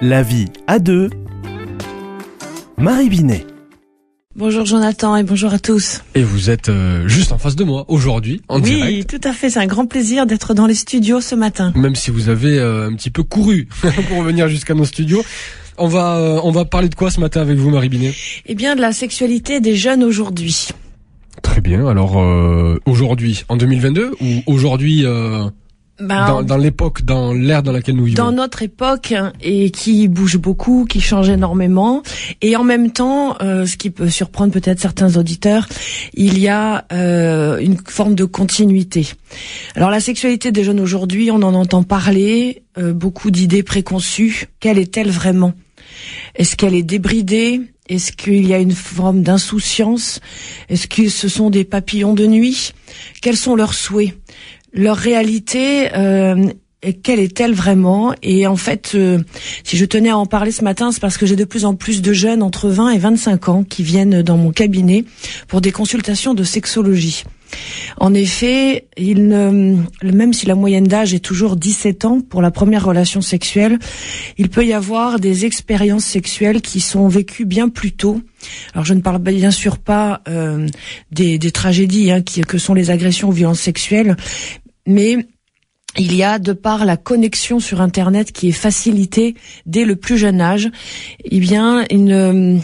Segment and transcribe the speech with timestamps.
[0.00, 1.10] La vie à deux.
[2.76, 3.44] Marie Binet.
[4.36, 6.02] Bonjour Jonathan et bonjour à tous.
[6.14, 9.10] Et vous êtes euh, juste en face de moi aujourd'hui, en oui, direct.
[9.10, 11.72] tout à fait, c'est un grand plaisir d'être dans les studios ce matin.
[11.74, 13.66] Même si vous avez euh, un petit peu couru
[14.08, 15.24] pour venir jusqu'à nos studios.
[15.78, 18.14] On va, euh, on va parler de quoi ce matin avec vous, Marie Binet?
[18.46, 20.68] Eh bien, de la sexualité des jeunes aujourd'hui.
[21.42, 21.88] Très bien.
[21.88, 25.04] Alors euh, aujourd'hui, en 2022 ou aujourd'hui
[26.00, 28.22] Ben, dans, dans l'époque, dans l'ère dans laquelle nous vivons.
[28.22, 32.02] dans notre époque hein, et qui bouge beaucoup, qui change énormément,
[32.40, 35.68] et en même temps, euh, ce qui peut surprendre peut-être certains auditeurs,
[36.14, 39.08] il y a euh, une forme de continuité.
[39.74, 44.46] Alors la sexualité des jeunes aujourd'hui, on en entend parler, euh, beaucoup d'idées préconçues.
[44.60, 45.52] Quelle est-elle vraiment?
[46.36, 47.60] Est-ce qu'elle est débridée?
[47.88, 50.20] Est-ce qu'il y a une forme d'insouciance?
[50.68, 52.72] Est-ce que ce sont des papillons de nuit?
[53.22, 54.14] Quels sont leurs souhaits?
[54.72, 56.50] Leur réalité euh,
[57.02, 58.14] quelle est-elle vraiment?
[58.22, 59.18] Et en fait, euh,
[59.64, 61.74] si je tenais à en parler ce matin, c'est parce que j'ai de plus en
[61.74, 65.04] plus de jeunes entre 20 et 25 ans qui viennent dans mon cabinet
[65.48, 67.24] pour des consultations de sexologie.
[67.96, 72.50] En effet, il ne, même si la moyenne d'âge est toujours 17 ans pour la
[72.50, 73.78] première relation sexuelle,
[74.36, 78.20] il peut y avoir des expériences sexuelles qui sont vécues bien plus tôt.
[78.74, 80.68] Alors je ne parle bien sûr pas euh,
[81.10, 84.16] des, des tragédies hein, qui, que sont les agressions ou violences sexuelles,
[84.88, 85.18] mais
[85.96, 89.34] il y a, de par la connexion sur Internet qui est facilitée
[89.66, 90.70] dès le plus jeune âge,
[91.24, 92.60] eh bien une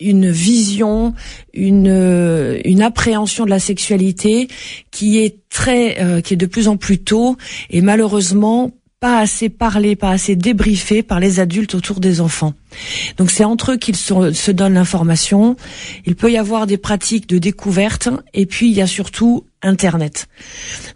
[0.00, 1.14] une vision,
[1.54, 4.48] une une appréhension de la sexualité
[4.90, 7.36] qui est très euh, qui est de plus en plus tôt.
[7.70, 8.72] Et malheureusement
[9.02, 12.54] pas assez parlé, pas assez débriefé par les adultes autour des enfants.
[13.16, 15.56] Donc c'est entre eux qu'ils se, donnent l'information.
[16.06, 20.28] Il peut y avoir des pratiques de découverte et puis il y a surtout Internet.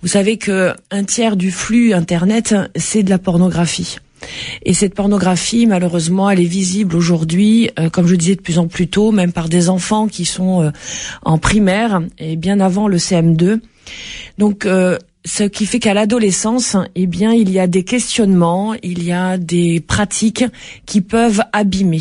[0.03, 3.97] Vous savez que un tiers du flux Internet, c'est de la pornographie.
[4.63, 8.69] Et cette pornographie, malheureusement, elle est visible aujourd'hui, euh, comme je disais de plus en
[8.69, 10.70] plus tôt, même par des enfants qui sont euh,
[11.23, 13.59] en primaire et bien avant le CM2.
[14.39, 19.03] Donc, euh, ce qui fait qu'à l'adolescence, eh bien, il y a des questionnements, il
[19.03, 20.45] y a des pratiques
[20.87, 22.01] qui peuvent abîmer.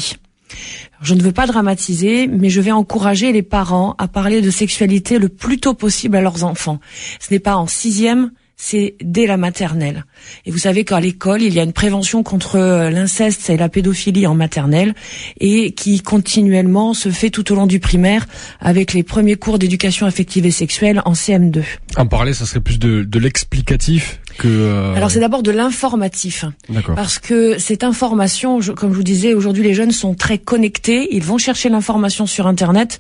[1.02, 5.18] Je ne veux pas dramatiser, mais je vais encourager les parents à parler de sexualité
[5.18, 6.80] le plus tôt possible à leurs enfants.
[7.20, 10.06] Ce n'est pas en sixième, c'est dès la maternelle.
[10.46, 13.70] Et vous savez qu'à l'école, il y a une prévention contre euh, l'inceste et la
[13.70, 14.94] pédophilie en maternelle
[15.40, 18.26] et qui continuellement se fait tout au long du primaire
[18.60, 21.64] avec les premiers cours d'éducation affective et sexuelle en CM2.
[21.98, 24.48] En parler, ça serait plus de, de l'explicatif que.
[24.48, 26.46] euh, Alors c'est d'abord de l'informatif.
[26.70, 26.96] D'accord.
[26.96, 31.08] Parce que cette information, je- comme je vous disais, aujourd'hui les jeunes sont très connectés,
[31.12, 33.00] ils vont chercher l'information sur Internet.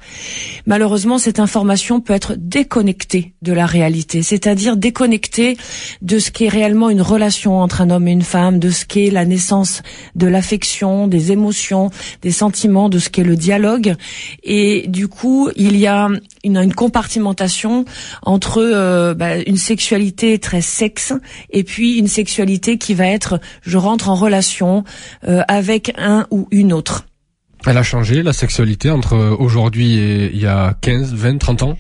[0.66, 5.57] Malheureusement, cette information peut être déconnectée de la réalité, c'est-à-dire déconnectée
[6.01, 9.09] de ce qu'est réellement une relation entre un homme et une femme, de ce qu'est
[9.12, 9.81] la naissance
[10.16, 11.90] de l'affection, des émotions,
[12.22, 13.96] des sentiments, de ce qu'est le dialogue.
[14.44, 16.09] Et du coup, il y a
[16.45, 17.85] une, une compartimentation
[18.22, 21.13] entre euh, bah, une sexualité très sexe
[21.50, 24.84] et puis une sexualité qui va être je rentre en relation
[25.28, 27.05] euh, avec un ou une autre.
[27.66, 31.78] Elle a changé la sexualité entre aujourd'hui et il y a 15, 20, 30 ans?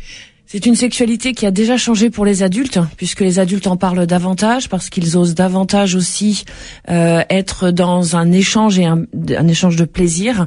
[0.47, 4.05] C'est une sexualité qui a déjà changé pour les adultes, puisque les adultes en parlent
[4.05, 6.45] davantage, parce qu'ils osent davantage aussi
[6.89, 9.03] euh, être dans un échange et un,
[9.37, 10.45] un échange de plaisir.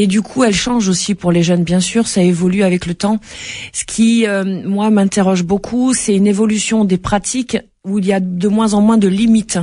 [0.00, 2.94] Et du coup, elle change aussi pour les jeunes, bien sûr, ça évolue avec le
[2.94, 3.18] temps.
[3.72, 8.20] Ce qui, euh, moi, m'interroge beaucoup, c'est une évolution des pratiques où il y a
[8.20, 9.58] de moins en moins de limites,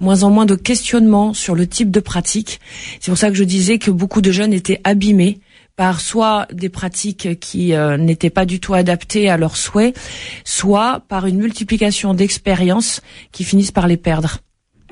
[0.00, 2.58] moins en moins de questionnements sur le type de pratique.
[2.98, 5.38] C'est pour ça que je disais que beaucoup de jeunes étaient abîmés
[5.76, 9.96] par soit des pratiques qui euh, n'étaient pas du tout adaptées à leurs souhaits,
[10.42, 13.00] soit par une multiplication d'expériences
[13.30, 14.38] qui finissent par les perdre.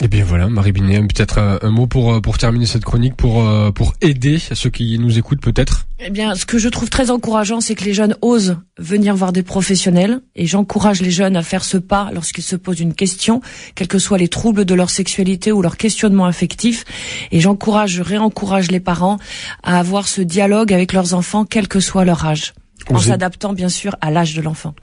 [0.02, 3.16] Et bien voilà, Marie Binet, peut-être euh, un mot pour euh, pour terminer cette chronique,
[3.16, 5.86] pour euh, pour aider ceux qui nous écoutent peut-être?
[6.00, 9.32] Eh bien, ce que je trouve très encourageant, c'est que les jeunes osent venir voir
[9.32, 13.40] des professionnels, et j'encourage les jeunes à faire ce pas lorsqu'ils se posent une question,
[13.74, 16.84] quels que soient les troubles de leur sexualité ou leur questionnement affectif,
[17.32, 19.16] et j'encourage, je réencourage les parents
[19.62, 22.52] à avoir ce dialogue avec leurs enfants, quel que soit leur âge,
[22.90, 24.74] en s'adaptant bien sûr à l'âge de l'enfant.